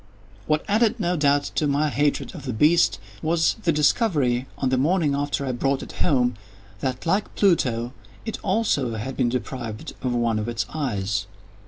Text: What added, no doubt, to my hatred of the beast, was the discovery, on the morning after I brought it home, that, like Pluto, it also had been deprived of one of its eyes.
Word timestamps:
What 0.47 0.65
added, 0.67 0.99
no 0.99 1.15
doubt, 1.15 1.43
to 1.53 1.67
my 1.67 1.89
hatred 1.91 2.33
of 2.33 2.45
the 2.45 2.53
beast, 2.53 2.97
was 3.21 3.57
the 3.61 3.71
discovery, 3.71 4.47
on 4.57 4.69
the 4.69 4.77
morning 4.79 5.13
after 5.13 5.45
I 5.45 5.51
brought 5.51 5.83
it 5.83 5.91
home, 6.01 6.33
that, 6.79 7.05
like 7.05 7.35
Pluto, 7.35 7.93
it 8.25 8.39
also 8.43 8.95
had 8.95 9.15
been 9.15 9.29
deprived 9.29 9.93
of 10.01 10.15
one 10.15 10.39
of 10.39 10.49
its 10.49 10.65
eyes. 10.73 11.27